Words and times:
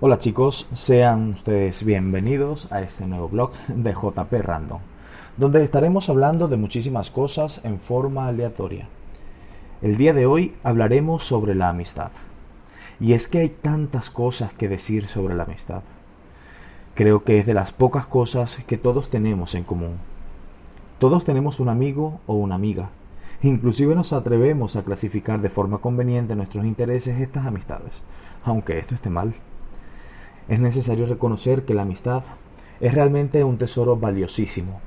Hola 0.00 0.18
chicos, 0.18 0.66
sean 0.72 1.34
ustedes 1.34 1.84
bienvenidos 1.84 2.70
a 2.72 2.82
este 2.82 3.06
nuevo 3.06 3.28
blog 3.28 3.52
de 3.68 3.92
JP 3.92 4.32
Random, 4.42 4.80
donde 5.36 5.62
estaremos 5.62 6.08
hablando 6.08 6.48
de 6.48 6.56
muchísimas 6.56 7.12
cosas 7.12 7.64
en 7.64 7.78
forma 7.78 8.26
aleatoria. 8.26 8.88
El 9.82 9.96
día 9.96 10.12
de 10.12 10.26
hoy 10.26 10.56
hablaremos 10.64 11.22
sobre 11.22 11.54
la 11.54 11.68
amistad. 11.68 12.10
Y 12.98 13.12
es 13.12 13.28
que 13.28 13.38
hay 13.38 13.50
tantas 13.50 14.10
cosas 14.10 14.52
que 14.52 14.68
decir 14.68 15.06
sobre 15.06 15.36
la 15.36 15.44
amistad. 15.44 15.82
Creo 16.96 17.22
que 17.22 17.38
es 17.38 17.46
de 17.46 17.54
las 17.54 17.72
pocas 17.72 18.08
cosas 18.08 18.58
que 18.66 18.76
todos 18.76 19.10
tenemos 19.10 19.54
en 19.54 19.62
común. 19.62 19.98
Todos 20.98 21.24
tenemos 21.24 21.60
un 21.60 21.68
amigo 21.68 22.20
o 22.26 22.34
una 22.34 22.56
amiga. 22.56 22.90
Inclusive 23.42 23.94
nos 23.94 24.12
atrevemos 24.12 24.74
a 24.74 24.82
clasificar 24.82 25.40
de 25.40 25.50
forma 25.50 25.78
conveniente 25.78 26.34
nuestros 26.34 26.64
intereses 26.64 27.20
estas 27.20 27.46
amistades, 27.46 28.02
aunque 28.44 28.80
esto 28.80 28.96
esté 28.96 29.08
mal. 29.08 29.34
Es 30.48 30.58
necesario 30.58 31.06
reconocer 31.06 31.64
que 31.64 31.74
la 31.74 31.82
amistad 31.82 32.22
es 32.80 32.94
realmente 32.94 33.44
un 33.44 33.56
tesoro 33.56 33.96
valiosísimo, 33.96 34.80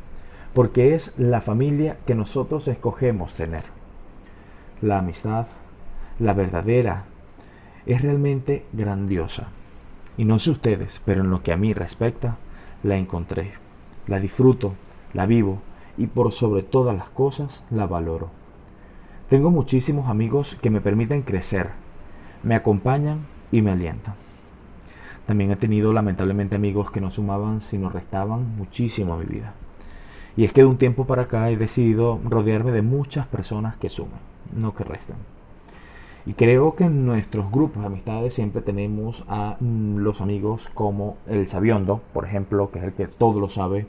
porque 0.53 0.93
es 0.93 1.17
la 1.17 1.41
familia 1.41 1.98
que 2.05 2.15
nosotros 2.15 2.67
escogemos 2.67 3.34
tener. 3.34 3.63
La 4.81 4.99
amistad, 4.99 5.48
la 6.20 6.34
verdadera, 6.34 7.05
es 7.85 8.01
realmente 8.01 8.65
grandiosa. 8.73 9.48
Y 10.17 10.25
no 10.25 10.39
sé 10.39 10.51
ustedes, 10.51 11.01
pero 11.05 11.21
en 11.21 11.29
lo 11.29 11.41
que 11.41 11.51
a 11.51 11.57
mí 11.57 11.73
respecta, 11.73 12.37
la 12.84 12.98
encontré, 12.98 13.53
la 14.07 14.20
disfruto, 14.20 14.73
la 15.13 15.26
vivo 15.26 15.59
y 15.98 16.07
por 16.07 16.31
sobre 16.31 16.63
todas 16.63 16.95
las 16.95 17.09
cosas 17.09 17.63
la 17.71 17.87
valoro. 17.87 18.29
Tengo 19.29 19.51
muchísimos 19.51 20.09
amigos 20.09 20.55
que 20.62 20.70
me 20.70 20.81
permiten 20.81 21.21
crecer, 21.23 21.71
me 22.43 22.55
acompañan 22.55 23.26
y 23.51 23.62
me 23.62 23.71
alientan. 23.71 24.27
También 25.27 25.52
he 25.52 25.58
tenido 25.58 25.94
lamentablemente 25.94 26.55
amigos 26.55 26.90
que 26.90 27.02
no 27.02 27.12
sumaban 27.12 27.59
sino 27.59 27.90
restaban 27.90 28.57
muchísimo 28.57 29.13
a 29.13 29.18
mi 29.18 29.26
vida. 29.26 29.54
Y 30.38 30.46
es 30.46 30.54
que 30.54 30.62
de 30.62 30.68
un 30.68 30.77
tiempo 30.77 31.05
para 31.05 31.24
acá 31.24 31.49
he 31.51 31.57
decidido 31.57 32.20
rodearme 32.24 32.71
de 32.71 32.82
muchas 32.82 33.27
personas 33.27 33.76
que 33.76 33.90
sumen, 33.90 34.20
no 34.55 34.74
que 34.74 34.85
resten. 34.85 35.18
Y 36.26 36.34
creo 36.34 36.76
que 36.76 36.85
en 36.85 37.05
nuestros 37.05 37.51
grupos 37.51 37.82
de 37.82 37.88
amistades 37.88 38.34
siempre 38.34 38.62
tenemos 38.62 39.26
a 39.27 39.57
mm, 39.60 39.98
los 39.98 40.21
amigos 40.21 40.70
como 40.74 41.18
el 41.27 41.48
sabiondo, 41.48 42.01
por 42.13 42.26
ejemplo, 42.26 42.71
que 42.71 42.79
es 42.79 42.85
el 42.85 42.94
que 42.94 43.07
todo 43.07 43.40
lo 43.40 43.49
sabe, 43.49 43.88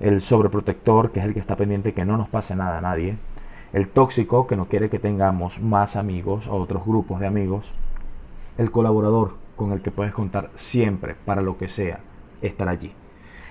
el 0.00 0.22
sobreprotector, 0.22 1.12
que 1.12 1.20
es 1.20 1.26
el 1.26 1.34
que 1.34 1.40
está 1.40 1.56
pendiente 1.56 1.92
que 1.92 2.04
no 2.04 2.16
nos 2.16 2.28
pase 2.28 2.56
nada 2.56 2.78
a 2.78 2.82
nadie, 2.82 3.16
el 3.74 3.88
tóxico, 3.88 4.46
que 4.46 4.56
no 4.56 4.66
quiere 4.66 4.88
que 4.88 4.98
tengamos 4.98 5.60
más 5.60 5.96
amigos 5.96 6.46
o 6.46 6.56
otros 6.56 6.84
grupos 6.84 7.20
de 7.20 7.26
amigos, 7.26 7.72
el 8.58 8.70
colaborador, 8.70 9.41
con 9.56 9.72
el 9.72 9.82
que 9.82 9.90
puedes 9.90 10.12
contar 10.12 10.50
siempre, 10.54 11.14
para 11.24 11.42
lo 11.42 11.58
que 11.58 11.68
sea, 11.68 12.00
estar 12.40 12.68
allí. 12.68 12.92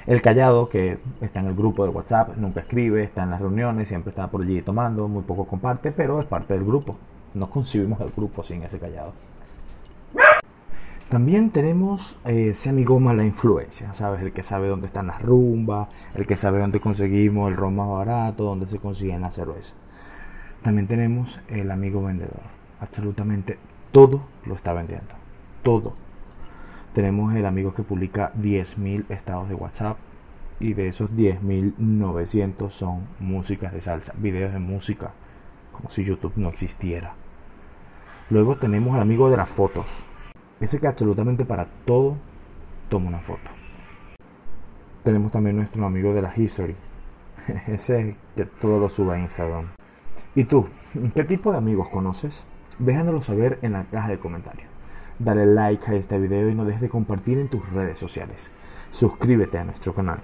El 0.08 0.22
callado, 0.22 0.68
que 0.68 0.98
está 1.22 1.42
en 1.42 1.48
el 1.48 1.56
grupo 1.56 1.84
de 1.84 1.92
WhatsApp, 1.92 2.36
nunca 2.38 2.62
escribe, 2.62 3.04
está 3.04 3.24
en 3.24 3.32
las 3.32 3.42
reuniones, 3.42 3.88
siempre 3.88 4.10
está 4.10 4.28
por 4.28 4.42
allí 4.42 4.62
tomando, 4.62 5.08
muy 5.08 5.24
poco 5.24 5.46
comparte, 5.46 5.92
pero 5.92 6.20
es 6.20 6.26
parte 6.26 6.54
del 6.54 6.66
grupo 6.66 6.98
no 7.34 7.48
concibimos 7.48 8.00
el 8.02 8.12
grupo 8.12 8.44
sin 8.44 8.64
ese 8.64 8.80
callado. 8.80 9.14
También 11.10 11.50
tenemos 11.50 12.18
eh, 12.26 12.50
ese 12.52 12.70
amigo 12.70 13.00
mala 13.00 13.26
influencia, 13.26 13.94
¿sabes? 13.94 14.22
El 14.22 14.32
que 14.32 14.44
sabe 14.44 14.70
dónde 14.70 14.88
están 14.88 15.08
las 15.08 15.22
rumbas, 15.22 15.90
el 16.16 16.26
que 16.26 16.38
sabe 16.38 16.60
dónde 16.60 16.80
conseguimos 16.80 17.52
el 17.52 17.58
ron 17.58 17.76
más 17.76 17.90
barato, 17.90 18.46
dónde 18.46 18.68
se 18.68 18.80
consiguen 18.80 19.22
las 19.22 19.36
cervezas. 19.36 19.76
También 20.64 20.88
tenemos 20.88 21.38
el 21.50 21.70
amigo 21.70 22.02
vendedor. 22.04 22.42
Absolutamente 22.80 23.58
todo 23.92 24.22
lo 24.46 24.56
está 24.56 24.72
vendiendo. 24.74 25.21
Todo. 25.64 25.94
Tenemos 26.94 27.34
el 27.36 27.46
amigo 27.46 27.74
que 27.74 27.84
publica 27.84 28.34
10.000 28.34 29.06
estados 29.10 29.48
de 29.48 29.56
WhatsApp 29.56 29.98
y 30.60 30.74
de 30.74 30.88
esos 30.88 31.10
10.900 31.12 32.70
son 32.70 33.08
músicas 33.20 33.74
de 33.74 33.82
salsa, 33.82 34.14
videos 34.18 34.54
de 34.54 34.60
música, 34.60 35.12
como 35.72 35.90
si 35.90 36.04
YouTube 36.04 36.34
no 36.36 36.50
existiera. 36.50 37.14
Luego 38.30 38.58
tenemos 38.58 38.96
al 38.96 39.02
amigo 39.02 39.30
de 39.30 39.38
las 39.38 39.50
fotos. 39.50 40.06
Ese 40.60 40.80
que 40.80 40.88
absolutamente 40.88 41.46
para 41.46 41.68
todo 41.86 42.18
toma 42.90 43.08
una 43.08 43.20
foto. 43.20 43.50
Tenemos 45.04 45.32
también 45.32 45.56
nuestro 45.56 45.86
amigo 45.86 46.14
de 46.14 46.22
la 46.22 46.34
history. 46.36 46.76
Ese 47.68 48.16
que 48.36 48.46
todo 48.46 48.80
lo 48.80 48.90
sube 48.90 49.16
a 49.16 49.20
Instagram. 49.20 49.70
¿Y 50.36 50.44
tú? 50.44 50.68
¿Qué 51.16 51.24
tipo 51.24 51.52
de 51.52 51.58
amigos 51.58 51.90
conoces? 51.90 52.46
Déjanoslo 52.80 53.22
saber 53.22 53.60
en 53.64 53.74
la 53.74 53.86
caja 53.86 54.10
de 54.10 54.20
comentarios. 54.20 54.70
Dale 55.24 55.46
like 55.46 55.92
a 55.92 55.94
este 55.94 56.18
video 56.18 56.50
y 56.50 56.56
no 56.56 56.66
dejes 56.66 56.82
de 56.82 56.90
compartir 56.90 57.38
en 57.38 57.48
tus 57.48 57.70
redes 57.70 58.00
sociales. 58.00 58.50
Suscríbete 58.90 59.60
a 59.60 59.64
nuestro 59.64 59.94
canal. 59.94 60.20